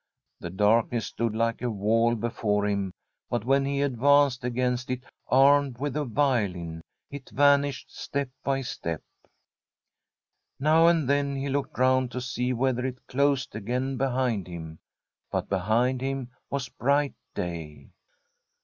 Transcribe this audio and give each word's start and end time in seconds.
The 0.39 0.49
darkness 0.49 1.05
stood 1.05 1.35
like 1.35 1.61
a 1.61 1.69
wall 1.69 2.15
before 2.15 2.65
him, 2.65 2.91
but 3.29 3.45
when 3.45 3.65
he 3.65 3.83
advanced 3.83 4.43
against 4.43 4.89
it, 4.89 5.03
armed 5.27 5.77
with 5.77 5.93
the 5.93 6.05
violin, 6.05 6.81
it 7.11 7.29
vanished 7.29 7.95
step 7.95 8.29
by 8.43 8.61
step. 8.61 9.03
Now 10.59 10.87
and 10.87 11.07
then 11.07 11.35
he 11.35 11.49
looked 11.49 11.77
round 11.77 12.09
to 12.13 12.19
see 12.21 12.51
whether 12.51 12.83
it 12.83 13.05
closed 13.05 13.55
again 13.55 13.95
behind 13.97 14.47
him. 14.47 14.79
But 15.29 15.49
behind 15.49 16.01
him 16.01 16.29
was 16.49 16.67
bright 16.67 17.13
day. 17.35 17.91